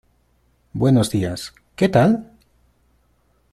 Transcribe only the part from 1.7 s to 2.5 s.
¿qué tal?